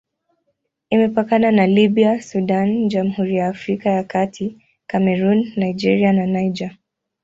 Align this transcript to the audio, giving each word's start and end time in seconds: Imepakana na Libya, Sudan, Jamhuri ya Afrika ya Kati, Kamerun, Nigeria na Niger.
Imepakana 0.89 1.47
na 1.51 1.65
Libya, 1.77 2.21
Sudan, 2.21 2.89
Jamhuri 2.89 3.35
ya 3.35 3.47
Afrika 3.47 3.89
ya 3.89 4.03
Kati, 4.03 4.57
Kamerun, 4.89 5.53
Nigeria 5.55 6.13
na 6.13 6.25
Niger. 6.25 6.75